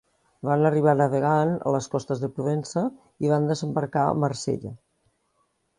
Van 0.47 0.67
arribar 0.69 0.95
navegant 1.01 1.51
a 1.71 1.75
les 1.75 1.89
costes 1.97 2.23
de 2.25 2.31
Provença 2.39 2.85
i 3.27 3.33
van 3.35 3.49
desembarcar 3.53 4.09
a 4.09 4.19
Marsella. 4.25 4.75